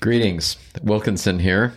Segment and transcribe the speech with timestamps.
[0.00, 1.72] Greetings, Wilkinson here.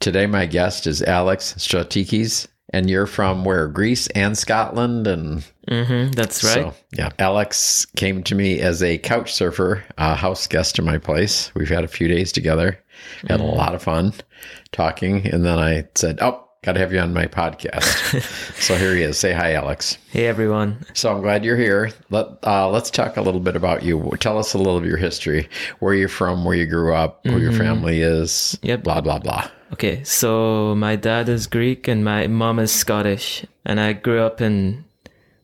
[0.00, 3.68] Today, my guest is Alex Stratikis, and you're from where?
[3.68, 6.52] Greece and Scotland, and Mm-hmm, that's right.
[6.52, 7.08] so yeah.
[7.18, 11.50] Alex came to me as a couch surfer, a house guest in my place.
[11.54, 12.78] We've had a few days together,
[13.28, 14.12] had a lot of fun
[14.72, 18.22] talking, and then I said, "Oh, got to have you on my podcast."
[18.60, 19.18] so here he is.
[19.18, 19.98] Say hi, Alex.
[20.10, 20.84] hey, everyone.
[20.94, 21.90] So I'm glad you're here.
[22.10, 24.12] Let uh, let's talk a little bit about you.
[24.20, 25.48] Tell us a little of your history,
[25.78, 28.58] where you're from, where you grew up, where your family is.
[28.62, 28.82] Yep.
[28.82, 29.48] Blah blah blah.
[29.72, 34.40] Okay, so my dad is Greek and my mom is Scottish, and I grew up
[34.40, 34.84] in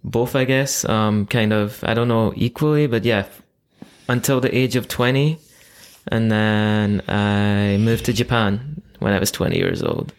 [0.04, 0.84] both, I guess.
[0.84, 3.26] Um, kind of, I don't know equally, but yeah,
[4.09, 5.38] until the age of twenty,
[6.09, 10.12] and then I moved to Japan when I was twenty years old,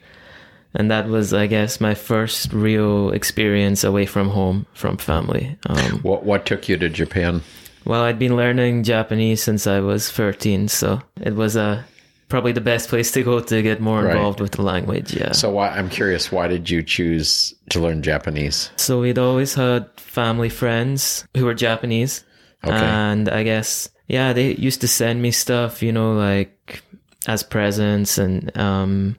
[0.74, 5.58] and that was, I guess, my first real experience away from home, from family.
[5.68, 7.42] Um, What what took you to Japan?
[7.86, 11.82] Well, I'd been learning Japanese since I was 13, so it was uh,
[12.30, 14.16] probably the best place to go to get more Right.
[14.16, 15.14] involved with the language.
[15.16, 15.32] Yeah.
[15.32, 18.70] So, So why, I'm curious, why did you choose to learn Japanese?
[18.78, 22.24] So we'd always had family friends who were Japanese,
[22.64, 22.76] Okay.
[22.76, 26.84] and I guess yeah, they used to send me stuff, you know, like
[27.28, 29.16] as presents, and um,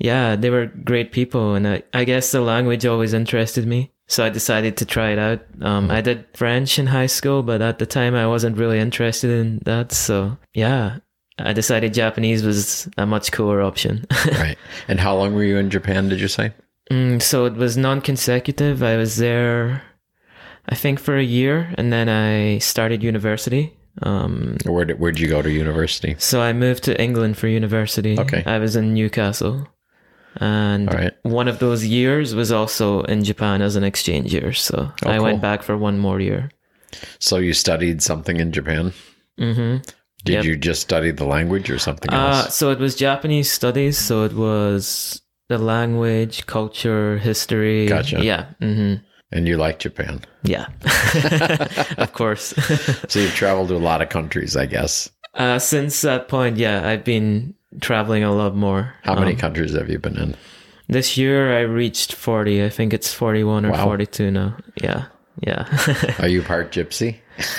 [0.00, 3.92] yeah, they were great people, and I, I guess the language always interested me.
[4.08, 5.40] So I decided to try it out.
[5.62, 9.30] Um, I did French in high school, but at the time I wasn't really interested
[9.30, 9.92] in that.
[9.92, 10.98] So yeah,
[11.38, 14.06] I decided Japanese was a much cooler option.
[14.32, 14.58] right.
[14.88, 16.08] And how long were you in Japan?
[16.08, 16.52] Did you say?
[16.90, 18.82] Mm, so it was non-consecutive.
[18.82, 19.82] I was there,
[20.68, 23.76] I think, for a year, and then I started university.
[24.02, 26.16] Um, Where did where'd you go to university?
[26.18, 28.18] so I moved to England for university.
[28.18, 28.42] Okay.
[28.44, 29.68] I was in Newcastle,
[30.36, 31.12] and right.
[31.22, 34.52] one of those years was also in Japan as an exchange year.
[34.52, 35.24] So Oh, I cool.
[35.24, 36.50] went back for one more year.
[37.18, 38.92] So you studied something in Japan?
[39.38, 39.76] hmm
[40.24, 40.44] Did Yep.
[40.44, 43.96] you just study the language or something Uh, so it was Japanese studies.
[43.98, 47.86] So it was the language, culture, history.
[47.86, 48.22] Gotcha.
[48.22, 48.46] Yeah.
[48.60, 48.94] hmm
[49.32, 50.20] and you like Japan.
[50.42, 50.66] Yeah.
[51.98, 52.52] of course.
[53.08, 55.08] So you've traveled to a lot of countries, I guess.
[55.34, 58.94] Uh, since that point, yeah, I've been traveling a lot more.
[59.02, 60.34] How many Um, countries have you been in?
[60.88, 62.64] this year I reached 40.
[62.64, 63.84] I think it's 41 or Wow.
[63.84, 64.56] 42 now.
[64.82, 65.04] Yeah.
[65.46, 65.64] Yeah.
[66.18, 67.16] Are you part gypsy?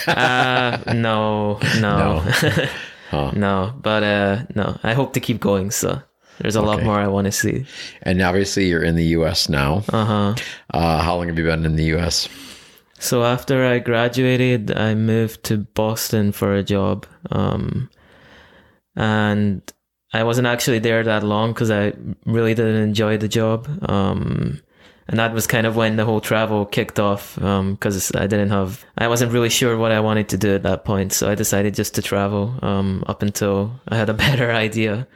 [0.08, 2.20] uh, no, no,
[3.10, 3.32] Huh.
[3.36, 5.72] no, but, uh, no, I hope to keep going.
[5.72, 6.02] So
[6.40, 7.66] there's a lot more I want to see.
[8.04, 9.84] And obviously you're in the US now.
[9.92, 10.36] Uh huh.
[10.74, 12.28] Uh, how long have you been in the US?
[13.00, 17.06] So after I graduated, I moved to Boston for a job.
[17.32, 17.90] Um,
[18.96, 19.62] and
[20.14, 21.94] I wasn't actually there that long because I
[22.26, 23.68] really didn't enjoy the job.
[23.90, 24.62] Um,
[25.08, 28.86] and that was kind of when the whole travel kicked off because I didn't have,
[28.98, 31.12] I wasn't really sure what I wanted to do at that point.
[31.12, 35.08] So I decided just to travel um, up until I had a better idea.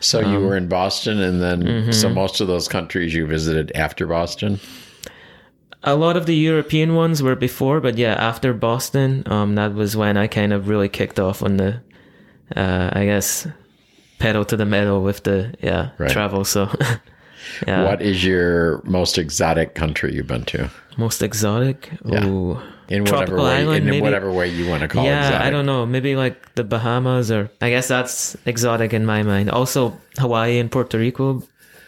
[0.00, 1.92] So you Um, were in Boston and then mm-hmm.
[1.92, 4.60] so most of those countries you visited after Boston?
[5.82, 9.96] A lot of the European ones were before, but yeah, after Boston, um, that was
[9.96, 11.80] when I kind of really kicked off on the,
[12.54, 13.48] uh, I guess,
[14.22, 16.10] pedal to the metal with the yeah Right.
[16.10, 16.44] travel.
[16.44, 16.68] So,
[17.66, 20.70] yeah, What is your most exotic country you've been to?
[20.96, 21.90] most exotic?
[22.04, 22.26] Yeah.
[22.26, 22.58] Ooh.
[22.88, 24.02] In whatever way island, in maybe?
[24.02, 25.46] whatever way you want to call yeah, exotic.
[25.46, 25.86] I don't know.
[25.86, 29.48] Maybe like the Bahamas, or I guess that's exotic in my mind.
[29.50, 31.42] Also, Hawaii and Puerto Rico.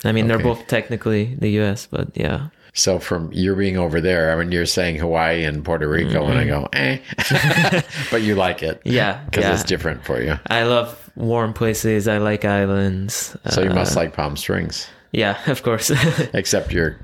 [0.05, 2.49] I mean, they're both technically the U.S., but yeah.
[2.73, 6.39] So from you being over there, I mean you're saying Hawaii and Puerto Rico and
[6.39, 6.99] I go, eh.
[8.11, 8.81] but you like it.
[8.81, 8.93] Mm-hmm.
[8.97, 9.53] Yeah, Because yeah.
[9.55, 10.39] it's different for you.
[10.49, 12.08] I love warm places.
[12.08, 13.36] I like islands.
[13.50, 14.86] So you Uh, must like Palm Springs.
[15.12, 15.91] yeah, of course.
[16.34, 16.97] Except you're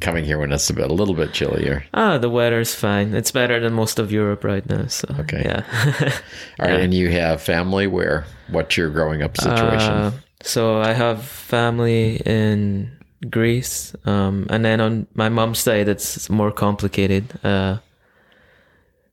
[0.00, 1.84] coming here when it's a bit a little bit chillier.
[1.92, 3.14] Ah, the weather's fine.
[3.14, 4.86] It's better than most of Europe right now.
[4.86, 5.42] So Okay.
[5.44, 5.62] yeah.
[6.60, 8.24] All right, and you have family where?
[8.50, 9.92] What's your growing up situation?
[9.92, 10.10] Uh,
[10.42, 12.90] so I have family in
[13.28, 17.24] Greece, um, and then on my mom's side, it's more complicated.
[17.44, 17.78] Uh,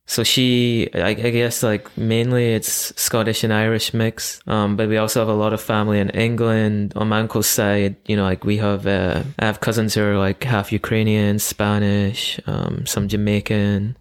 [0.08, 4.98] so she, I, I guess, like mainly it's Scottish and Irish mix, um, but we
[4.98, 6.94] also have a lot of family in England.
[6.96, 10.18] On my uncle's side, you know, like we have, uh, I have cousins who are
[10.18, 13.98] like half Ukrainian, Spanish, um, some Jamaican.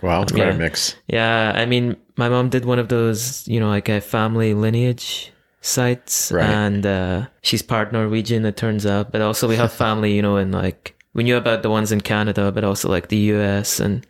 [0.00, 0.54] Wow, it's quite yeah.
[0.54, 0.94] a mix.
[1.08, 5.32] Yeah, I mean, my mom did one of those, you know, like a family lineage
[5.60, 6.48] sites, Right.
[6.48, 9.10] and uh, she's part Norwegian, it turns out.
[9.10, 12.00] But also, we have family, you know, in like we knew about the ones in
[12.00, 13.80] Canada, but also like the U.S.
[13.80, 14.06] and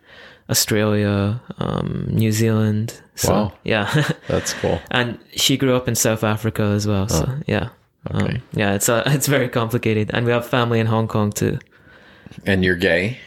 [0.49, 2.99] Australia, um, New Zealand.
[3.15, 3.53] So, Wow.
[3.63, 4.79] Yeah, That's cool.
[4.91, 7.07] and she grew up in South Africa as well.
[7.09, 7.69] So yeah,
[8.13, 8.35] Okay.
[8.35, 11.59] um, yeah, it's uh, it's very complicated, and we have family in Hong Kong too.
[12.45, 13.17] And you're gay?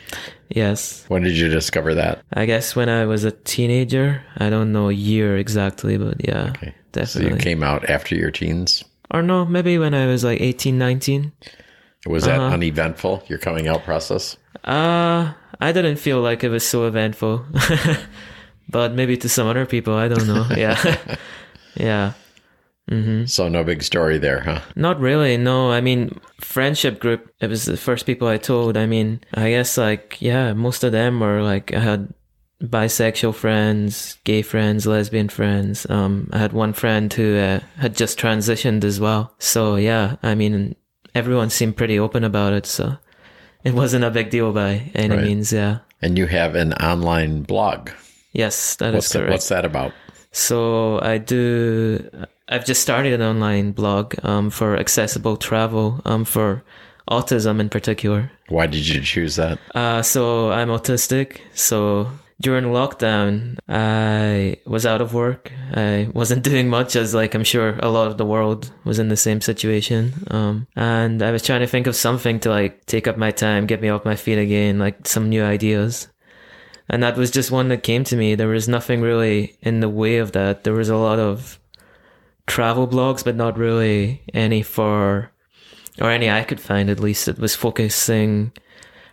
[0.49, 1.05] Yes.
[1.09, 2.23] When did you discover that?
[2.33, 4.23] I guess when I was a teenager.
[4.39, 6.75] I don't know a year exactly, but yeah, Okay.
[6.95, 7.31] So definitely.
[7.33, 8.85] you came out after your teens.
[9.11, 11.33] or no, maybe when I was like 18, 19.
[12.07, 12.55] Was that Uh-huh.
[12.55, 13.23] uneventful?
[13.29, 14.37] Your coming out process?
[14.65, 17.45] Uh, I didn't feel like it was so eventful.
[18.69, 20.47] but maybe to some other people, I don't know.
[20.57, 20.97] Yeah.
[21.75, 22.13] yeah.
[23.25, 24.61] So no big story there, huh?
[24.77, 25.39] Not really.
[25.39, 28.77] No, I mean, friendship group, it was the first people I told.
[28.77, 32.13] I mean, I guess like, yeah, most of them were like, I had
[32.63, 35.89] bisexual friends, gay friends, lesbian friends.
[35.89, 39.35] Um, I had one friend who uh, had just transitioned as well.
[39.39, 40.77] So yeah, I mean,
[41.15, 42.67] everyone seemed pretty open about it.
[42.67, 42.97] So
[43.65, 45.25] it wasn't a big deal by any Right.
[45.25, 45.53] means.
[45.53, 45.79] Yeah.
[46.01, 47.91] And you have an online blog.
[48.33, 49.31] Yes, that is What's that, correct.
[49.33, 49.93] what's that about?
[50.33, 52.01] So I do.
[52.49, 56.63] I've just started an online blog um, for accessible travel um, for
[57.11, 58.31] autism in particular.
[58.49, 59.59] Why did you choose that?
[59.75, 61.41] Uh, so I'm autistic.
[61.55, 62.09] So
[62.43, 65.53] during lockdown, I was out of work.
[65.75, 69.09] I wasn't doing much, as like I'm sure a lot of the world was in
[69.09, 70.13] the same situation.
[70.31, 73.67] Um, and I was trying to think of something to like take up my time,
[73.67, 76.09] get me off my feet again, like some new ideas.
[76.89, 78.35] And that was just one that came to me.
[78.35, 80.65] There was nothing really in the way of that.
[80.65, 81.61] There was a lot of
[82.47, 85.31] travel blogs, but not really any for,
[86.01, 87.29] or any I could find at least.
[87.29, 88.53] It was focusing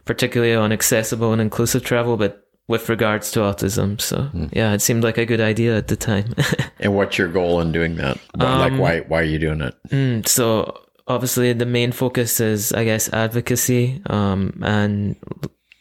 [0.03, 3.99] particularly on accessible and inclusive travel, but with regards to autism.
[3.99, 6.33] So yeah, it seemed like a good idea at the time.
[6.79, 8.17] And what's your goal in doing that?
[8.37, 9.75] Like Um, why why are you doing it?
[9.89, 15.17] Mm, so obviously the main focus is, I guess, advocacy, um, and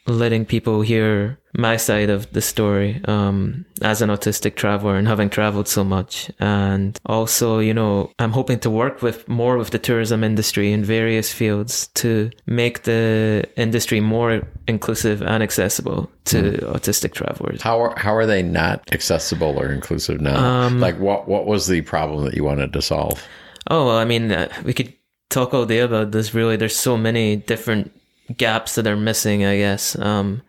[0.09, 5.29] letting people hear my side of the story, um, as an autistic traveler and having
[5.29, 6.29] traveled so much.
[6.39, 10.83] And also, you know, I'm hoping to work with more with the tourism industry in
[10.83, 17.61] various fields to make the industry more inclusive and accessible to autistic travelers.
[17.61, 20.37] How are how are they not accessible or inclusive now?
[20.37, 23.25] Um, like what what was the problem that you wanted to solve?
[23.69, 24.93] Oh, well, I mean, uh, we could
[25.29, 26.33] talk all day about this.
[26.33, 27.91] Really, there's so many different
[28.37, 29.45] gaps that are missing.
[29.45, 29.97] I guess.
[29.97, 30.41] Um,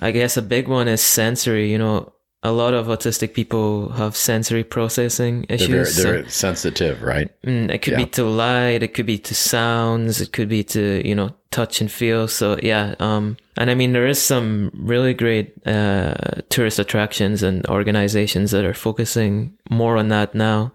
[0.00, 1.70] I guess a big one is sensory.
[1.72, 2.12] You know,
[2.42, 6.02] a lot of autistic people have sensory processing They're very, issues.
[6.02, 7.30] they're sensitive, right?
[7.42, 11.06] Mm, it could be to light, it could be to sounds, it could be to,
[11.06, 12.28] you know, touch and feel.
[12.28, 16.14] So yeah, um, and I mean, there is some really great, uh,
[16.48, 20.72] tourist attractions and organizations that are focusing more on that now,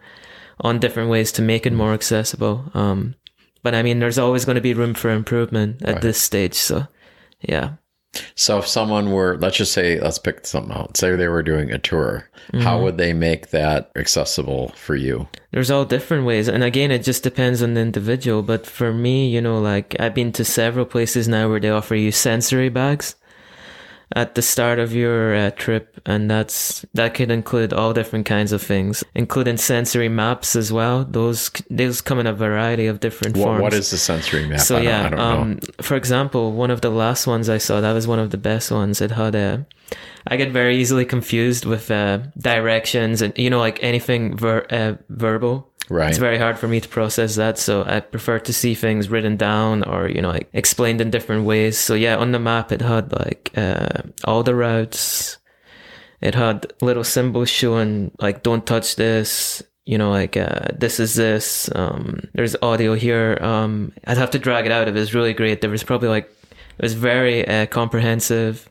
[0.59, 2.69] on different ways to make it more accessible.
[2.73, 3.15] Um,
[3.63, 6.53] but I mean, there's always going to be room for improvement at this stage.
[6.53, 6.85] So
[7.41, 7.73] yeah.
[8.35, 10.95] So if someone were, let's just say, let's pick something out.
[10.97, 12.29] Say they were doing a tour.
[12.59, 12.83] How Mm-hmm.
[12.83, 15.27] would they make that accessible for you?
[15.51, 19.29] there's all different ways and again it just depends on the individual but for me
[19.29, 23.15] you know like i've been to several places now where they offer you sensory bags
[24.15, 28.51] at the start of your uh, trip and that's that could include all different kinds
[28.51, 33.35] of things including sensory maps as well those those come in a variety of different
[33.37, 34.59] What, forms what is the sensory map?
[34.59, 37.93] so I don't, yeah, um, for example, one of the last ones I saw, that
[37.93, 39.01] was one of the best ones.
[39.01, 39.65] It had a,
[40.27, 44.93] I get very easily confused with uh, directions and you know like anything ver- uh,
[45.09, 45.69] verbal.
[45.89, 46.09] Right.
[46.09, 49.35] It's very hard for me to process that, so I prefer to see things written
[49.35, 51.77] down or you know like explained in different ways.
[51.77, 55.37] So yeah, on the map it had like uh, all the routes.
[56.21, 61.15] It had little symbols showing like don't touch this, you know, like uh, this is
[61.15, 61.69] this.
[61.75, 63.37] Um, there's audio here.
[63.41, 64.87] Um, I'd have to drag it out.
[64.87, 65.59] It was really great.
[65.59, 66.31] There was probably like
[66.77, 68.69] it was very uh, comprehensive.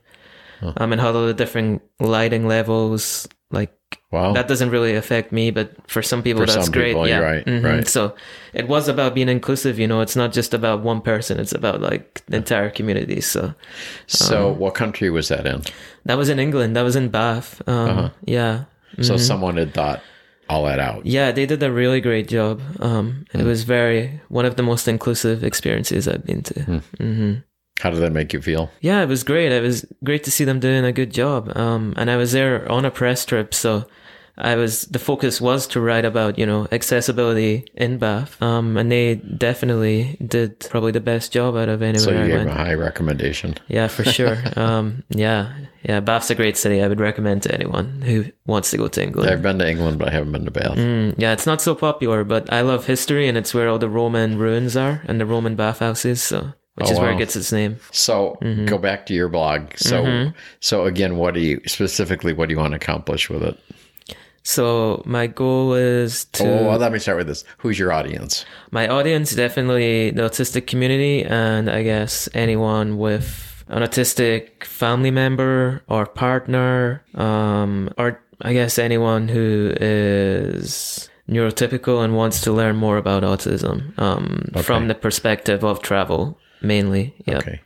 [0.76, 3.28] Um, and had all the different lighting levels.
[3.52, 3.70] Like
[4.10, 4.32] Wow.
[4.34, 6.88] that doesn't really affect me, but for some people For that's some great.
[6.92, 7.64] people, yeah, right, Mhm.
[7.64, 7.88] right.
[7.88, 8.14] So
[8.52, 9.78] it was about being inclusive.
[9.78, 11.38] You know, it's not just about one person.
[11.40, 13.20] It's about like the entire community.
[13.20, 13.54] So
[14.06, 15.62] so um, what country was that in?
[16.04, 16.74] that was in England.
[16.76, 17.62] That was in Bath.
[17.66, 18.08] Um, Uh-huh.
[18.26, 18.64] Yeah.
[19.00, 20.00] So someone had thought
[20.48, 21.06] all that out.
[21.06, 22.60] Yeah, they did a really great job.
[22.80, 23.40] Um, Hmm.
[23.40, 26.60] It was very one of the most inclusive experiences I've been to.
[26.62, 26.78] Hmm.
[27.00, 27.32] hmm
[27.82, 28.70] How did that make you feel?
[28.80, 29.50] Yeah, it was great.
[29.50, 31.50] It was great to see them doing a good job.
[31.56, 33.84] Um, and I was there on a press trip, so
[34.38, 38.40] I was the focus was to write about you know accessibility in Bath.
[38.40, 42.26] Um, and they definitely did probably the best job out of So anywhere you I
[42.28, 42.50] gave went.
[42.50, 43.56] a high recommendation.
[43.68, 44.38] Yeah, for sure.
[44.56, 45.98] um, yeah, yeah.
[46.00, 46.82] Bath's a great city.
[46.82, 49.28] I would recommend to anyone who wants to go to England.
[49.28, 50.78] I've been to England, but I haven't been to Bath.
[50.78, 53.88] Mm, yeah, it's not so popular, but I love history, and it's where all the
[53.90, 56.22] Roman ruins are and the Roman bathhouses.
[56.22, 57.14] So, which Oh, is where wow.
[57.16, 57.76] it gets its name.
[57.90, 58.66] So Mm-hmm.
[58.66, 59.76] go back to your blog.
[59.76, 62.32] So so again, what do you specifically?
[62.32, 63.58] What do you want to accomplish with it?
[64.44, 67.44] So my goal is to Oh, well, let me start with this.
[67.58, 68.44] Who's your audience?
[68.72, 75.82] my audience definitely the autistic community, and I guess anyone with an autistic family member
[75.88, 82.96] or partner, um, or I guess anyone who is neurotypical and wants to learn more
[82.96, 87.14] about autism um, from the perspective of travel mainly.
[87.26, 87.38] Yeah.
[87.38, 87.60] Okay.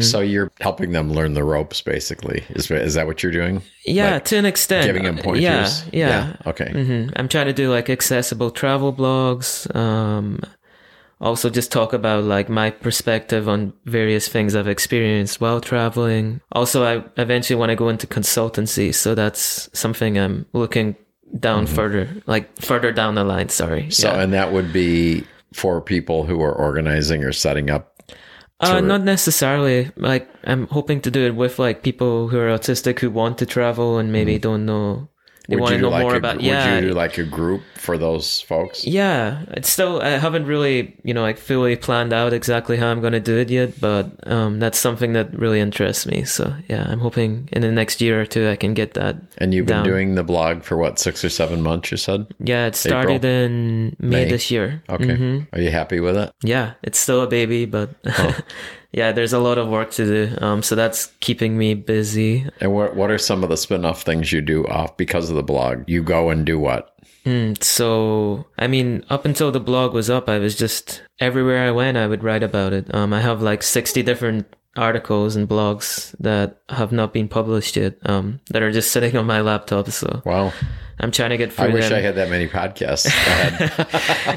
[0.00, 2.44] So you're helping them learn the ropes, basically.
[2.50, 3.62] Is is that what you're doing?
[3.84, 4.86] Yeah, Like, to an extent.
[4.86, 5.84] Giving them pointers.
[5.92, 6.36] Yeah, yeah.
[6.46, 6.70] Okay.
[6.70, 9.74] hmm I'm trying to do like accessible travel blogs.
[9.74, 10.38] Um,
[11.20, 16.42] also, just talk about like my perspective on various things I've experienced while traveling.
[16.52, 20.94] Also, I eventually want to go into consultancy, so that's something I'm looking
[21.40, 23.48] down further, like further down the line.
[23.48, 23.82] Sorry.
[23.82, 23.90] Mm-hmm.
[23.90, 24.22] So, yeah.
[24.22, 27.95] and that would be for people who are organizing or setting up.
[28.58, 29.90] Uh, not necessarily.
[29.96, 33.46] Like, I'm hoping to do it with like people who are autistic who want to
[33.46, 35.08] travel and maybe don't know.
[35.48, 35.60] They Mm-hmm.
[35.60, 36.36] Would want you to know like more a, about.
[36.36, 38.84] Would yeah, you do like a group for those folks?
[38.84, 43.00] Yeah, it's still I haven't really you know like fully planned out exactly how I'm
[43.00, 46.24] gonna do it yet, but um, that's something that really interests me.
[46.24, 49.16] So yeah, I'm hoping in the next year or two I can get that.
[49.38, 49.84] And you've been down.
[49.84, 51.90] doing the blog for what six or seven months?
[51.90, 52.26] You said.
[52.40, 54.30] Yeah, it started in May, May.
[54.30, 54.82] this year.
[54.88, 55.04] Okay.
[55.06, 55.46] Mhm.
[55.52, 56.32] Are you happy with it?
[56.42, 57.90] Yeah, it's still a baby, but
[58.96, 60.38] yeah, there's a lot of work to do.
[60.40, 62.48] Um, so that's keeping me busy.
[62.60, 65.42] And what what are some of the spin-off things you do off because of the
[65.42, 65.84] blog?
[65.86, 66.96] You go and do what?
[67.26, 71.72] Mm, so, I mean, up until the blog was up, I was just everywhere I
[71.72, 72.92] went, I would write about it.
[72.94, 77.94] Um, I have like 60 different articles and blogs that have not been published yet,
[78.04, 79.88] um, that are just sitting on my laptop.
[79.90, 80.52] So Wow.
[80.98, 81.98] I'm trying to get through I wish them.
[81.98, 83.06] I had that many podcasts.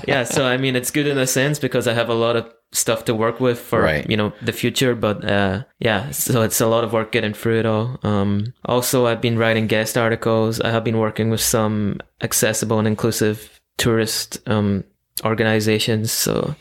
[0.08, 0.24] Yeah.
[0.26, 3.06] So, I mean, it's good in a sense because I have a lot of stuff
[3.06, 4.08] to work with for, Right.
[4.10, 4.94] you know, the future.
[4.94, 7.98] But, uh, yeah, so it's a lot of work getting through it all.
[8.04, 10.60] Um, also, I've been writing guest articles.
[10.60, 14.84] I have been working with some accessible and inclusive tourist, um,
[15.24, 16.12] organizations.
[16.12, 16.56] So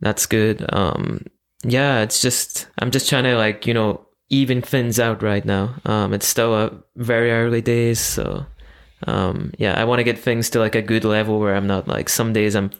[0.00, 0.64] that's good.
[0.72, 1.24] Um,
[1.64, 5.74] yeah, it's just, I'm just trying to like, you know, even things out right now.
[5.84, 8.00] Um, it's still a very early days.
[8.00, 8.46] So,
[9.06, 11.88] um, yeah, I want to get things to like a good level where I'm not
[11.88, 12.70] like, some days I'm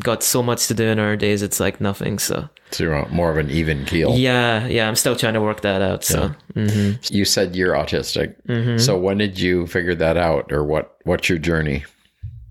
[0.00, 2.18] got so much to do and other days it's like nothing.
[2.18, 4.16] So so you're more of an even keel.
[4.16, 6.02] yeah, yeah, I'm still trying to work that out.
[6.04, 8.34] So, hmm You said you're autistic.
[8.48, 8.78] Mm-hmm.
[8.78, 10.96] So when did you figure that out, or what?
[11.04, 11.84] What's your journey?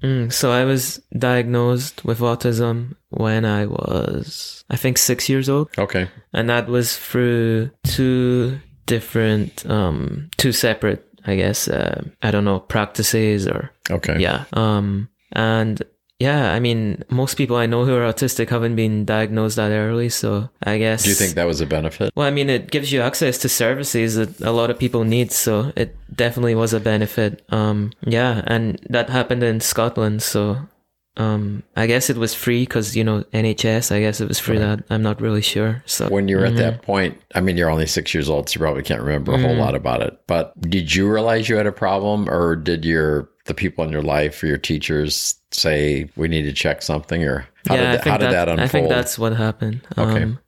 [0.04, 5.70] Mm, so I was diagnosed with autism when I was, I think, six years old.
[5.78, 6.10] Okay.
[6.34, 12.60] and that was through two different um two separate i guess uh, i don't know
[12.60, 14.20] practices or Okay.
[14.20, 15.82] yeah um and
[16.28, 16.80] yeah i mean
[17.22, 20.30] most people i know who are autistic haven't been diagnosed that early so
[20.72, 22.08] i guess Do you think that was a benefit?
[22.16, 25.30] well i mean it gives you access to services that a lot of people need
[25.32, 25.54] so
[25.84, 25.90] it
[26.24, 27.78] definitely was a benefit um
[28.18, 28.64] yeah and
[28.96, 30.42] that happened in scotland so
[31.18, 34.58] um i guess it was free because you know nhs i guess it was free
[34.58, 36.62] that i'm not really sure so When you're at Mm-hmm.
[36.66, 39.36] that point, I mean, you're only six years old, so you probably can't remember a
[39.38, 39.46] Mm-hmm.
[39.46, 40.14] whole lot about it.
[40.28, 44.02] But did you realize you had a problem, or did your the people in your
[44.02, 48.18] life or your teachers say we need to check something, or how yeah, did, how
[48.18, 48.62] did that, that, unfold?
[48.62, 49.82] I think that's what happened.
[49.98, 50.24] Okay.
[50.24, 50.40] Um,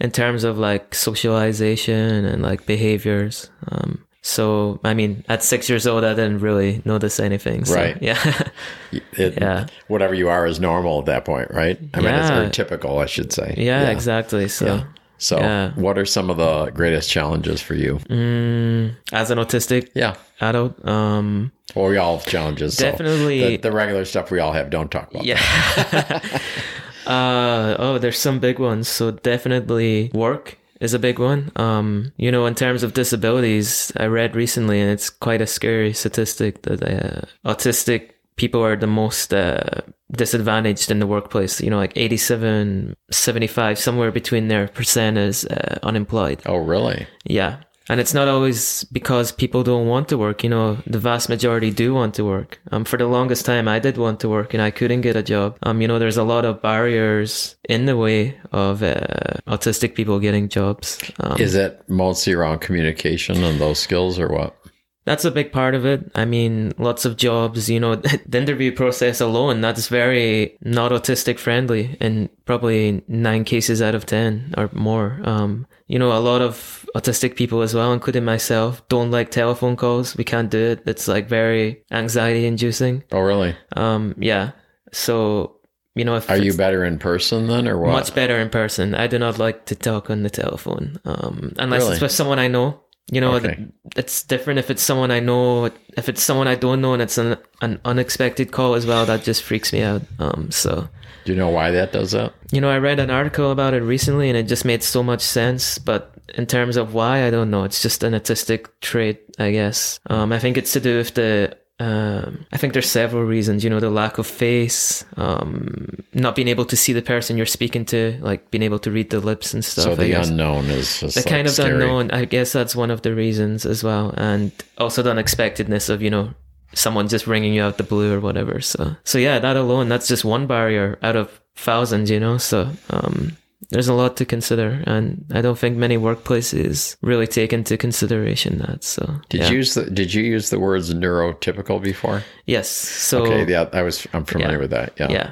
[0.00, 3.50] in terms of like socialization and like behaviors.
[3.68, 7.64] Um, so I mean, at six years old, I didn't really notice anything.
[7.64, 7.98] So, Right.
[8.00, 8.48] Yeah.
[8.92, 9.66] It- Yeah.
[9.88, 11.78] Whatever you are is normal at that point, right?
[11.94, 13.54] I mean, it's, very typical, I should say.
[13.56, 13.90] yeah.
[13.90, 14.48] Exactly.
[14.48, 14.66] So.
[14.66, 14.84] Yeah.
[15.24, 15.70] So, Yeah.
[15.76, 17.98] what are some of the greatest challenges for you?
[18.10, 20.16] Mm, as an autistic Yeah.
[20.42, 22.76] adult, um, Well, we all have challenges.
[22.76, 24.68] so Definitely- the, the regular stuff we all have.
[24.68, 25.24] Don't talk about.
[25.24, 25.40] yeah.
[27.06, 28.86] uh, oh, there's some big ones.
[28.88, 31.50] So definitely work is a big one.
[31.56, 35.94] Um, you know, in terms of disabilities, I read recently, and it's quite a scary
[35.94, 39.80] statistic that uh, autistic people are the most uh,
[40.12, 41.60] disadvantaged in the workplace.
[41.60, 46.42] You know, like 87, 75, somewhere between their percent is uh, unemployed.
[46.46, 47.06] Oh, really?
[47.24, 47.58] Yeah.
[47.88, 50.42] And it's not always because people don't want to work.
[50.42, 52.58] You know, the vast majority do want to work.
[52.72, 55.22] Um, for the longest time, I did want to work and I couldn't get a
[55.22, 55.58] job.
[55.62, 59.00] Um, you know, there's a lot of barriers in the way of uh,
[59.46, 60.98] autistic people getting jobs.
[61.20, 64.56] Um, Is it mostly around communication and those skills, or what?
[65.04, 66.10] That's a big part of it.
[66.14, 67.94] I mean, lots of jobs, you know,
[68.26, 74.06] the interview process alone, that's very not autistic friendly in probably nine cases out of
[74.06, 75.20] 10 or more.
[75.24, 79.76] Um, you know, a lot of autistic people as well, including myself, don't like telephone
[79.76, 80.16] calls.
[80.16, 80.82] We can't do it.
[80.86, 83.02] It's like very anxiety inducing.
[83.12, 83.54] Oh, really?
[83.76, 84.52] Um, yeah.
[84.92, 85.58] So,
[85.94, 87.92] you know, if Are you better in person then, or what?
[87.92, 90.98] much better in person, I do not like to talk on the telephone.
[91.04, 91.92] Um, unless Really?
[91.94, 92.80] it's with someone I know.
[93.12, 93.54] You know, Okay.
[93.56, 95.66] th- it's different if it's someone I know.
[95.96, 99.22] If it's someone I don't know and it's an, an unexpected call as well, that
[99.24, 100.02] just freaks me out.
[100.18, 100.88] Um, so,
[101.26, 102.32] Do you know why that does that?
[102.50, 105.20] you know, I read an article about it recently and it just made so much
[105.20, 105.76] sense.
[105.78, 107.64] But in terms of why, I don't know.
[107.64, 110.00] It's just an autistic trait, I guess.
[110.08, 113.70] Um, I think it's to do with the um, I think there's several reasons, you
[113.70, 117.84] know, the lack of face, um, not being able to see the person you're speaking
[117.86, 119.84] to, like being able to read the lips and stuff.
[119.84, 121.72] So the unknown is the like kind of scary.
[121.72, 124.14] unknown, I guess that's one of the reasons as well.
[124.16, 126.32] And also the unexpectedness of, you know,
[126.74, 128.60] someone just ringing you out the blue or whatever.
[128.60, 132.38] So, so yeah, that alone, that's just one barrier out of thousands, you know?
[132.38, 133.36] So, um,
[133.70, 138.58] there's a lot to consider, and I don't think many workplaces really take into consideration
[138.58, 138.84] that.
[138.84, 139.50] So, Did yeah.
[139.50, 142.22] you use the Did you use the words neurotypical before?
[142.46, 142.68] Yes.
[142.68, 144.06] So, Okay, yeah, I was.
[144.12, 144.60] I'm familiar Yeah.
[144.60, 144.92] with that.
[144.98, 145.30] Yeah, yeah.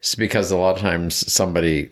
[0.00, 1.90] It's because a lot of times somebody,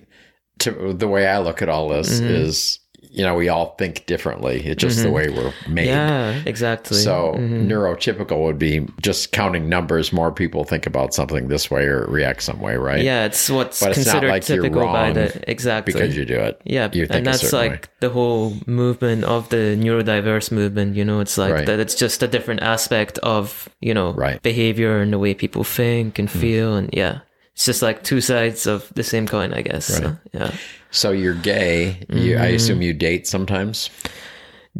[0.59, 2.27] to the way I look at all this Mm-hmm.
[2.35, 2.80] is,
[3.13, 4.63] you know, we all think differently.
[4.65, 5.87] It's just the way we're made.
[5.89, 6.99] Yeah, exactly.
[6.99, 7.67] So Mhm.
[7.69, 10.13] neurotypical would be just counting numbers.
[10.13, 13.03] More people think about something this way or react some way, right?
[13.03, 16.25] yeah, it's what's But it's not considered like you're typical by the exactly because you
[16.25, 16.61] do it.
[16.65, 17.81] Yeah, and that's like way.
[18.01, 20.95] the whole movement of the neurodiverse movement.
[20.97, 21.67] You know, it's like Right.
[21.67, 21.81] that.
[21.81, 24.35] It's just a different aspect of you know Right.
[24.35, 24.43] Hmm.
[24.43, 27.19] behavior and the way people think and feel, and yeah,
[27.55, 29.87] it's just like two sides of the same coin, I guess.
[29.87, 30.53] So, yeah,
[30.91, 32.05] So you're gay.
[32.09, 32.43] You, Mm-hmm.
[32.43, 33.91] I assume you date sometimes.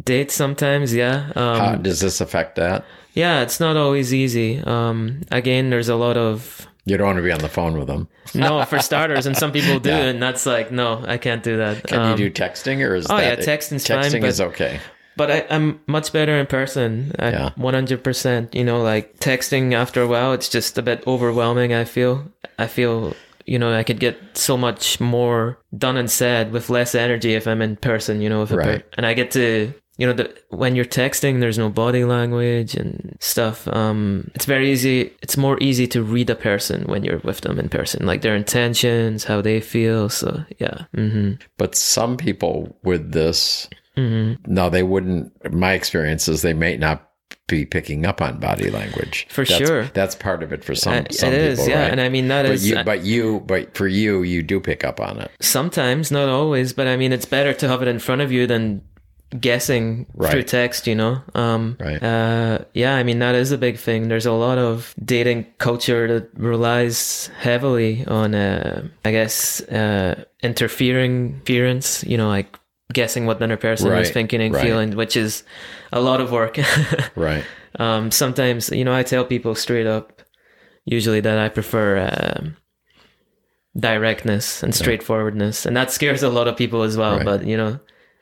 [0.03, 2.85] date sometimes, yeah, um, How does this affect that?
[3.13, 3.41] yeah.
[3.41, 4.59] It's not always easy.
[4.59, 7.87] Um, again, there's a lot of You don't want to be on the phone with
[7.87, 8.07] them.
[8.33, 10.05] no for starters, and some people do, Yeah.
[10.11, 11.83] and that's like no, I can't do that.
[11.87, 14.41] Can Um, you do texting or is oh, that yeah, texting's fine, texting but- is
[14.41, 14.79] okay.
[15.17, 17.11] But I, I'm much better in person.
[17.19, 17.51] Yeah.
[17.57, 18.55] One hundred percent.
[18.55, 21.73] You know, like texting after a while, it's just a bit overwhelming.
[21.73, 22.31] I feel.
[22.57, 23.13] I feel.
[23.45, 27.47] You know, I could get so much more done and said with less energy if
[27.47, 28.21] I'm in person.
[28.21, 29.73] You know, if a per- and I get to.
[29.97, 33.67] You know, the, when you're texting, there's no body language and stuff.
[33.67, 35.11] Um, it's very easy.
[35.21, 38.35] It's more easy to read a person when you're with them in person, like their
[38.35, 40.09] intentions, how they feel.
[40.09, 40.85] So yeah.
[40.95, 45.33] hmm But some people with this, hmm no, they wouldn't.
[45.53, 47.10] My experience is they may not
[47.47, 49.27] be picking up on body language.
[49.29, 49.83] For That's- sure.
[49.93, 51.81] That's part of it for some, Uh, some it people, is, yeah.
[51.83, 51.91] right?
[51.91, 54.83] And I mean that but is you, but you, but for you, you do pick
[54.83, 55.31] up on it.
[55.41, 58.47] Sometimes, not always, but I mean, it's better to have it in front of you
[58.47, 58.81] than
[59.39, 61.21] guessing through text, you know?
[61.35, 62.03] Um, Right.
[62.03, 64.09] uh, yeah, I mean, that is a big thing.
[64.09, 71.35] There's a lot of dating culture that relies heavily on, uh, I guess, uh, interfering,
[71.45, 72.57] interference, you know, like
[72.93, 74.63] guessing what the other person is Right, thinking and right.
[74.63, 75.43] feeling, which is
[75.91, 76.57] a lot of work.
[77.15, 77.43] Right.
[77.79, 80.21] um, sometimes, you know, I tell people straight up,
[80.85, 82.57] usually that I prefer um,
[83.77, 87.17] directness and straightforwardness, and that scares a lot of people as well.
[87.17, 87.25] Right.
[87.25, 87.79] But you know,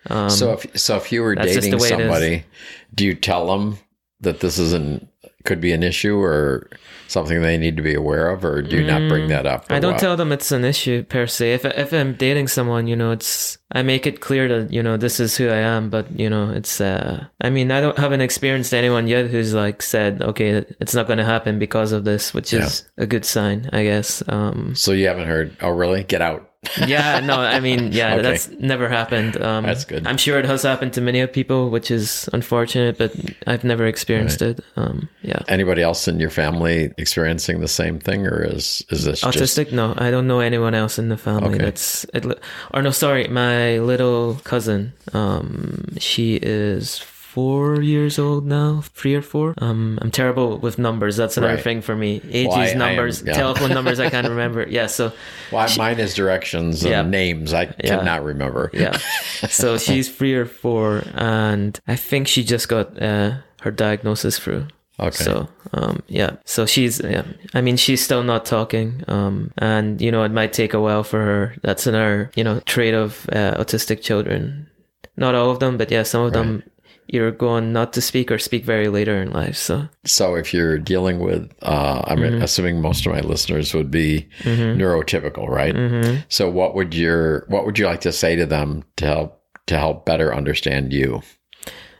[0.08, 2.00] um, so if so, if you were dating the way it is.
[2.00, 2.46] somebody,
[2.94, 3.78] do you tell them
[4.22, 5.08] that this isn't
[5.46, 6.70] could be an issue or
[7.08, 9.68] something they need to be aware of, or do you not bring that up?
[9.68, 10.00] Mm, I don't what?
[10.00, 11.54] tell them it's an issue per se.
[11.54, 14.98] If if I'm dating someone, you know, it's I make it clear that you know
[14.98, 15.90] this is who I am.
[15.90, 19.82] But you know, it's uh, I mean, I don't haven't experienced anyone yet who's like
[19.82, 23.70] said, okay, it's not going to happen because of this, which is a good sign,
[23.74, 24.22] I guess.
[24.28, 25.56] Um, So you haven't heard?
[25.62, 26.04] Oh, really?
[26.04, 26.49] Get out.
[26.86, 28.22] Yeah, no, I mean, yeah, Okay.
[28.22, 29.42] that's never happened.
[29.42, 30.06] Um, That's good.
[30.06, 33.14] I'm sure it has happened to many people, which is unfortunate, but
[33.48, 34.60] I've never experienced it.
[34.76, 35.40] Um, yeah.
[35.48, 39.72] Anybody else in your family experiencing the same thing, or is is this just Autistic?
[39.72, 41.64] No, I don't know anyone else in the family Okay.
[41.66, 42.06] that's.
[42.14, 42.26] It,
[42.74, 44.92] or no, sorry, my little cousin.
[45.14, 47.00] Um, she is
[47.34, 49.54] four years old now, three or four.
[49.60, 51.16] Um, I'm terrible with numbers.
[51.16, 51.64] That's another Right.
[51.64, 52.22] thing for me.
[52.32, 53.34] Ages, Well, I- I am, numbers, yeah.
[53.34, 54.00] telephone numbers.
[54.00, 54.66] I can't remember.
[54.68, 55.12] Yeah, so
[55.52, 57.02] Well, mine is directions and Yeah.
[57.04, 57.54] names.
[57.54, 57.98] I Yeah.
[57.98, 58.72] cannot remember.
[58.74, 58.98] yeah.
[59.48, 64.66] So she's three or four, and I think she just got uh, her diagnosis through.
[65.00, 65.24] Okay.
[65.24, 66.32] So, um, yeah.
[66.46, 67.24] So she's, yeah.
[67.54, 69.04] I mean, she's still not talking.
[69.08, 71.56] Um, and you know, it might take a while for her.
[71.62, 74.68] That's another, you know, trait of uh, autistic children.
[75.16, 76.64] Not all of them, but yeah, some of them
[77.10, 79.56] either go on not to speak or speak very later in life.
[79.58, 82.42] So, So if you're dealing with, uh, I'm Mm-hmm.
[82.44, 85.74] assuming most of my listeners would be neurotypical, right?
[85.76, 86.20] Mm-hmm.
[86.30, 89.78] So what would your what would you like to say to them to help to
[89.78, 91.22] help better understand you?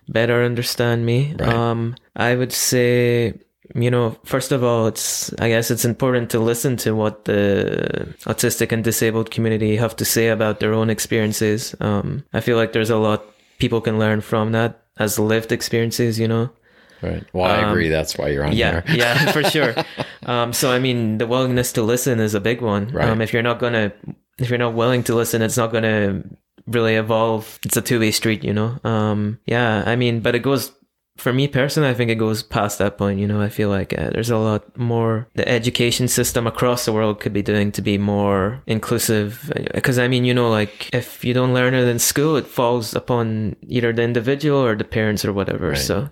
[0.08, 1.36] better understand me.
[1.38, 1.48] Right.
[1.54, 3.38] Um, I would say,
[3.76, 8.16] you know, first of all, it's, I guess it's important to listen to what the
[8.26, 11.76] autistic and disabled community have to say about their own experiences.
[11.80, 13.24] Um, I feel like there's a lot
[13.60, 16.50] people can learn from that as lived experiences, you know?
[17.02, 17.24] Right.
[17.32, 17.88] Well, I agree.
[17.88, 18.84] That's why you're on Um, Yeah, there.
[18.96, 19.74] yeah, for sure.
[20.26, 22.90] Um, so I mean, the willingness to listen is a big one.
[22.90, 23.08] Right.
[23.10, 23.94] Um, if you're not gonna,
[24.38, 26.22] if you're not willing to listen, it's not gonna
[26.68, 27.58] really evolve.
[27.64, 28.78] It's a two way street, you know.
[28.84, 30.72] Um, yeah, I mean, but it goes
[31.20, 33.20] for me personally, I think it goes past that point.
[33.20, 36.94] You know, I feel like uh, there's a lot more the education system across the
[36.94, 39.52] world could be doing to be more inclusive.
[39.74, 42.96] Because I mean, you know, like if you don't learn it in school, it falls
[42.96, 45.70] upon either the individual or the parents or whatever.
[45.70, 45.78] Right.
[45.78, 46.10] So,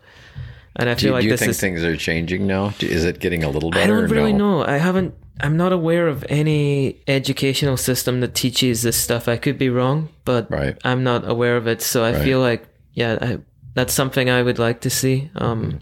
[0.76, 1.60] and I Do, feel like do you this think is.
[1.60, 2.74] things are changing now?
[2.82, 3.84] Is it getting a little better?
[3.84, 4.60] I don't really no?
[4.60, 4.66] know.
[4.66, 5.14] I haven't.
[5.40, 9.28] I'm not aware of any educational system that teaches this stuff.
[9.28, 10.76] I could be wrong, but Right.
[10.84, 11.82] I'm not aware of it.
[11.82, 12.24] So I Right.
[12.24, 13.38] feel like, yeah, I,
[13.78, 15.80] that's something I would like to see um,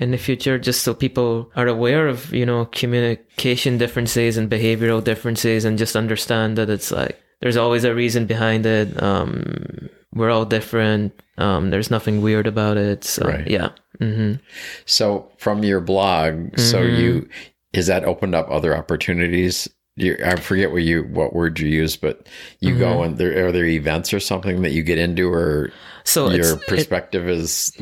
[0.00, 5.04] in the future, just so people are aware of, you know, communication differences and behavioral
[5.04, 8.88] differences and just understand that it's like there's always a reason behind it.
[9.02, 11.12] Um, we're all different.
[11.38, 13.04] Um, there's nothing weird about it.
[13.04, 13.46] So, Right.
[13.46, 13.70] yeah.
[14.00, 14.34] hmm
[14.86, 16.96] So from your blog, so Mm-hmm.
[17.00, 17.28] you
[17.72, 19.68] is that opened up other opportunities?
[19.96, 22.26] You, I forget what you what word you use, but
[22.60, 22.80] you Mm-hmm.
[22.80, 25.70] go and there are there events or something that you get into, or
[26.06, 27.72] So your it- perspective is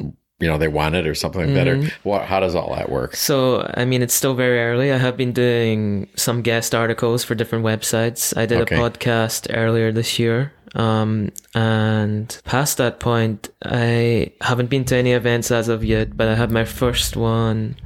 [0.41, 2.09] you know they want it or something like that, or Mm-hmm.
[2.09, 2.25] what?
[2.25, 3.15] How does all that work?
[3.15, 4.91] So, I mean, it's still very early.
[4.93, 8.37] I have been doing some guest articles for different websites.
[8.37, 8.75] I did Okay.
[8.75, 10.53] a podcast earlier this year.
[10.75, 16.27] Um, and past that point, I haven't been to any events as of yet, but
[16.27, 17.77] I have my first one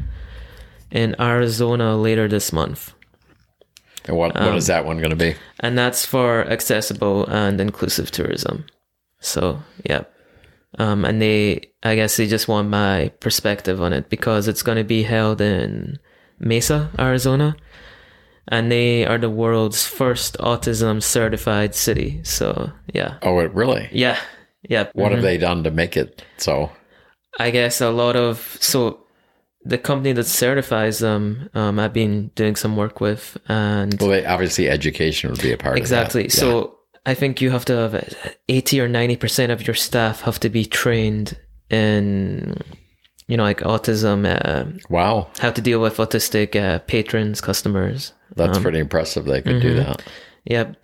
[0.90, 2.94] in Arizona later this month.
[4.06, 5.34] And what Um, what is that one going to be?
[5.60, 8.64] And that's for accessible and inclusive tourism.
[9.20, 10.04] So, yeah.
[10.78, 14.78] Um, and they, I guess they just want my perspective on it because it's going
[14.78, 15.98] to be held in
[16.38, 17.56] Mesa, Arizona.
[18.46, 22.20] And they are the world's first autism certified city.
[22.22, 23.18] So, yeah.
[23.22, 23.88] Oh, it really?
[23.92, 24.18] Yeah.
[24.62, 24.88] Yeah.
[24.94, 25.16] What mhm.
[25.16, 26.70] have they done to make it so?
[27.38, 29.04] I guess a lot of so
[29.64, 34.24] the company that certifies them, um, I've been doing some work with, and Well, they,
[34.24, 36.22] obviously education would be a part exactly.
[36.22, 36.26] of.
[36.26, 36.50] Exactly.
[36.50, 36.77] So
[37.10, 38.00] I think you have to have uh,
[38.48, 41.36] eighty or ninety percent of your staff have to be trained
[41.70, 42.56] in,
[43.26, 48.12] you know, like autism, uh, wow, how to deal with autistic uh, patrons, customers.
[48.36, 49.24] that's Um, pretty impressive.
[49.24, 49.68] They could mm-hmm.
[49.68, 50.02] do that.
[50.44, 50.76] Yep.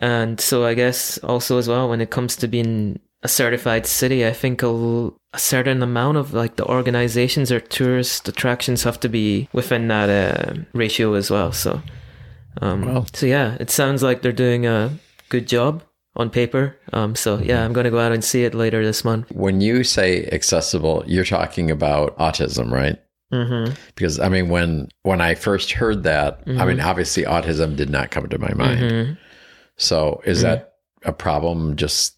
[0.00, 4.24] And so I guess also as well, when it comes to being a certified city,
[4.26, 9.00] I think a, l- a certain amount of like the organizations or tourist attractions have
[9.00, 11.52] to be within that uh, ratio as well.
[11.52, 11.82] So,
[12.62, 13.06] um, Wow.
[13.12, 14.90] so yeah, it sounds like they're doing a
[15.28, 15.82] good job
[16.16, 16.76] on paper.
[16.92, 19.30] Um, so yeah, I'm going to go out and see it later this month.
[19.30, 22.98] When you say accessible, you're talking about autism, right?
[23.32, 23.74] Mm-hmm.
[23.94, 28.10] Because I mean, when when I first heard that, I mean, obviously autism did not
[28.10, 28.80] come to my mind.
[28.80, 29.12] Mm-hmm.
[29.76, 31.76] So is that a problem?
[31.76, 32.16] Just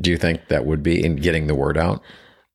[0.00, 2.02] do you think that would be in getting the word out?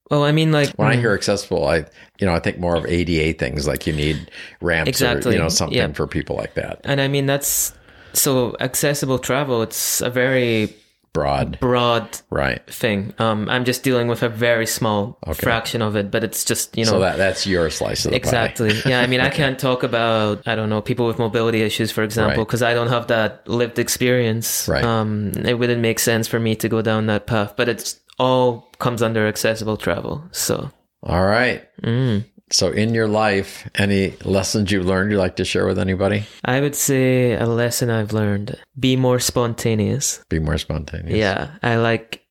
[0.09, 1.77] Well, I mean, like When I mm, hear accessible, I
[2.19, 5.49] you know I think more of ADA things like you need ramps or you know
[5.49, 5.91] something Yeah.
[5.91, 6.79] for people like that.
[6.83, 7.73] and I mean that's
[8.17, 9.61] so accessible travel.
[9.61, 10.75] It's a very
[11.13, 12.61] Broad, broad right?
[12.71, 13.11] thing.
[13.17, 16.85] Um, I'm just dealing with a very small fraction of it, but it's just you
[16.85, 18.23] know So that that's your slice of the pie.
[18.23, 18.79] exactly.
[18.85, 22.03] yeah, I mean, I can't talk about I don't know people with mobility issues, for
[22.03, 22.45] example, Right.
[22.47, 24.67] because I don't have that lived experience.
[24.67, 24.83] Right.
[24.83, 28.69] Um, it wouldn't make sense for me to go down that path, but it's all
[28.77, 30.23] comes under accessible travel.
[30.31, 30.69] So
[31.01, 31.63] All right.
[31.81, 32.25] mm.
[32.49, 36.25] So in your life, any lessons you've learned you'd like to share with anybody?
[36.45, 40.23] I would say a lesson I've learned: be more spontaneous.
[40.29, 41.17] Be more spontaneous.
[41.17, 42.23] Yeah, I like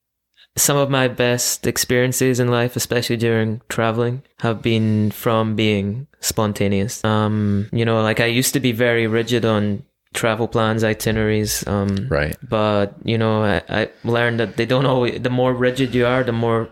[0.57, 7.05] some of my best experiences in life, especially during traveling, have been from being spontaneous.
[7.05, 9.83] Um, you know, like I used to be very rigid on
[10.14, 11.66] travel plans, itineraries.
[11.66, 12.35] Um, Right.
[12.48, 15.20] but you know, I, I learned that they don't always.
[15.20, 16.70] The more rigid you are, the more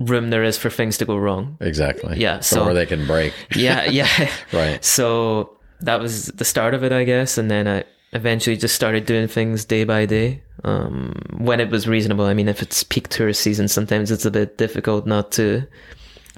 [0.00, 1.56] room there is for things to go wrong.
[1.60, 2.18] Exactly.
[2.18, 3.32] Yeah, so- more they can break.
[3.56, 4.30] Yeah, yeah.
[4.52, 4.84] Right.
[4.84, 9.04] So that was the start of it, I guess, and then I eventually just started
[9.06, 12.24] doing things day by day um, when it was reasonable.
[12.24, 15.66] I mean, if it's peak tourist season, sometimes it's a bit difficult not to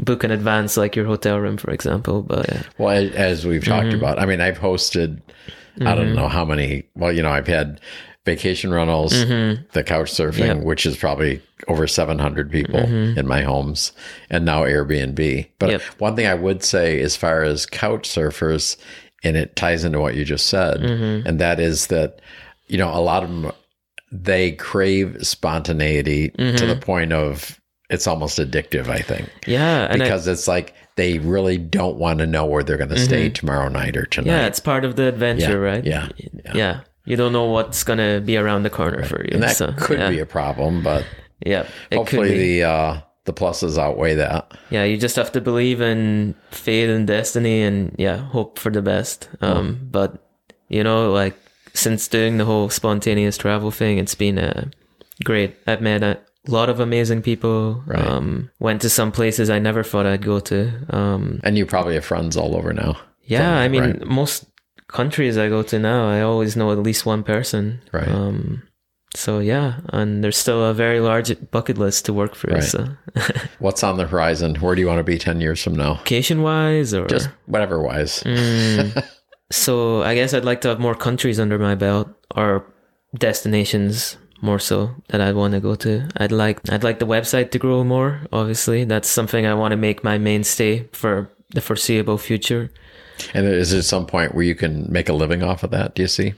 [0.01, 2.23] book in advance, like your hotel room, for example.
[2.23, 3.99] But uh, Well, as, we've talked Mm-hmm.
[3.99, 5.21] about, I mean, I've hosted,
[5.83, 7.81] I don't know how many, well, you know, I've had
[8.25, 10.57] vacation rentals, the couch surfing, Mm-hmm.
[10.59, 10.65] Yep.
[10.65, 13.93] which is probably over 700 people in my homes,
[14.29, 15.47] and now Airbnb.
[15.59, 15.83] But Yep.
[15.99, 18.77] one thing I would say, as far as couch surfers,
[19.25, 21.27] and it ties into what you just said, Mm-hmm.
[21.29, 22.21] and that is that,
[22.69, 23.53] you know, a lot of them,
[24.13, 26.69] they crave spontaneity to Mm-hmm.
[26.69, 31.19] the point of it's almost addictive, I think yeah, and I, because it's like they
[31.19, 34.31] really don't want to know where they're going to stay tomorrow night or tonight.
[34.31, 34.41] Mm-hmm.
[34.43, 35.85] yeah, it's part of the adventure, Yeah, right?
[35.85, 36.09] yeah,
[36.55, 39.31] yeah, You don't know what's gonna be around the corner for you.
[39.33, 40.11] and that so, could yeah.
[40.11, 41.05] be a problem, but
[41.45, 41.67] yeah.
[41.93, 44.53] Hopefully the uh, the pluses outweigh that.
[44.71, 48.83] yeah, you just have to believe in fate and destiny, and yeah, hope for the
[48.83, 49.29] best.
[49.41, 50.23] Um, but
[50.69, 51.37] you know, like
[51.75, 54.69] since doing the whole spontaneous travel thing, it's been uh,
[55.25, 55.57] great.
[55.67, 57.83] I've met a lot of amazing people.
[57.87, 58.05] Right.
[58.05, 60.73] Um, went to some places I never thought I'd go to.
[60.91, 62.97] Um, And you probably have friends all over now.
[63.25, 64.07] yeah, I mean, right.
[64.07, 64.47] most
[64.93, 67.81] countries I go to now, I always know at least one person.
[67.93, 68.09] Right.
[68.09, 68.63] Um,
[69.15, 72.55] so yeah, and there's still a very large bucket list to work through.
[72.55, 72.63] Right.
[72.63, 72.89] So
[73.59, 74.55] What's on the horizon?
[74.57, 75.93] Where do you want to be 10 years from now?
[75.95, 78.23] location wise, or Just whatever wise.
[78.23, 79.05] Mm,
[79.53, 82.65] so I guess I'd like to have more countries under my belt or
[83.19, 86.09] destinations more so that I'd want to go to.
[86.17, 88.23] I'd like I'd like the website to grow more.
[88.33, 92.71] Obviously, that's something I want to make my mainstay for the foreseeable future.
[93.35, 95.95] And is there some point where you can make a living off of that?
[95.95, 96.35] Do you see?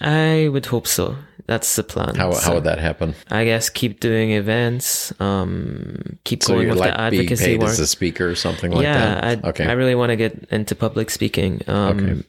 [0.00, 1.16] I would hope so.
[1.46, 2.14] That's the plan.
[2.14, 3.14] How, So how would that happen?
[3.30, 5.18] I guess keep doing events.
[5.18, 7.70] Um, keep So going with like the being advocacy paid work.
[7.70, 9.40] as a speaker or something like yeah, that?
[9.42, 9.66] Yeah, okay.
[9.66, 11.62] I really want to get into public speaking.
[11.66, 12.22] Um, Okay.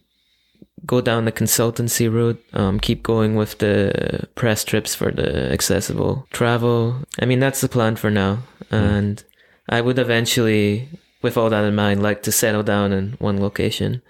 [0.85, 2.41] Go down the consultancy route.
[2.53, 7.03] Um, keep going with the press trips for the accessible travel.
[7.21, 8.39] I mean, that's the plan for now.
[8.69, 8.75] Hmm.
[8.75, 9.23] And
[9.67, 10.87] I would eventually,
[11.21, 14.01] with all that in mind, like to settle down in one location.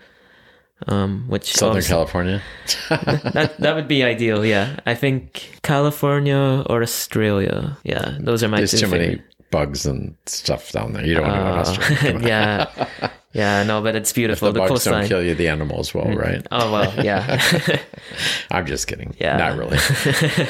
[0.87, 2.41] Um, which Southern California?
[2.89, 4.45] that that would be ideal.
[4.45, 7.77] Yeah, I think California or Australia.
[7.83, 9.25] Yeah, those are my There's two too many favorite.
[9.51, 11.05] bugs and stuff down there.
[11.05, 11.35] You don't want
[11.67, 12.19] to go to Uh, Australia.
[13.01, 14.47] Yeah, yeah, no, but it's beautiful.
[14.47, 15.01] The the bugs coastline.
[15.01, 16.47] don't kill you, the animals will, right?
[16.49, 17.41] Oh well, yeah,
[18.49, 19.13] I'm just kidding.
[19.19, 19.35] Yeah.
[19.35, 19.77] Not really.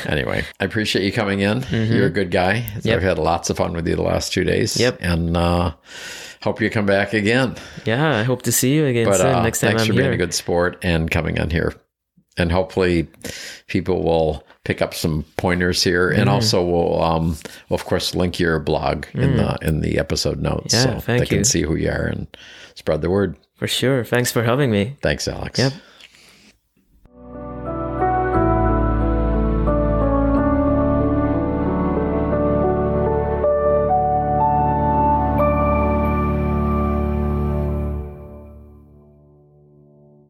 [0.06, 1.66] anyway, I appreciate you coming in.
[1.72, 2.62] You're a good guy.
[2.68, 2.88] Mm-hmm.
[2.88, 2.98] Yep.
[2.98, 4.80] I've had lots of fun with you the last two days.
[4.80, 5.00] Yep.
[5.02, 5.74] And uh,
[6.42, 7.56] hope you come back again.
[7.86, 8.18] yeah.
[8.18, 9.28] I hope to see you again But soon.
[9.28, 10.04] uh, next time thanks I'm for here.
[10.04, 11.74] being a good sport and coming on here.
[12.38, 13.08] And hopefully
[13.68, 17.36] people will pick up some pointers here and also we'll um
[17.70, 20.86] we'll of course link your blog in the in the episode notes Mm.
[20.86, 22.28] Yeah, so they can see who you are and
[22.76, 23.36] spread the word.
[23.56, 24.06] For sure.
[24.06, 24.96] Thanks for having me.
[25.02, 25.60] Thanks, Alex.
[25.60, 25.74] Yep.